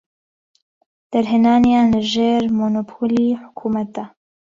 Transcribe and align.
دەرهێنانیان 1.11 1.87
لە 1.93 2.01
ژێر 2.11 2.43
مۆنۆپۆلی 2.57 3.37
حکومەتدا. 3.41 4.05